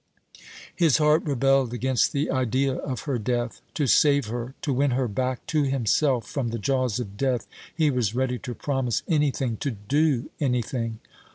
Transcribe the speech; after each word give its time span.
His 0.75 0.97
heart 0.97 1.25
rebelled 1.25 1.75
against 1.75 2.11
the 2.11 2.31
idea 2.31 2.73
of 2.73 3.01
her 3.01 3.19
death. 3.19 3.61
To 3.75 3.85
save 3.85 4.25
her, 4.29 4.55
to 4.63 4.73
win 4.73 4.89
her 4.97 5.07
back 5.07 5.45
to 5.53 5.61
himself 5.61 6.25
from 6.27 6.47
the 6.47 6.57
jaws 6.57 6.99
of 6.99 7.17
death, 7.17 7.45
he 7.77 7.91
was 7.91 8.15
ready 8.15 8.39
to 8.39 8.55
promise 8.55 9.03
anything, 9.07 9.57
to 9.57 9.69
do 9.69 10.31
anything. 10.39 10.99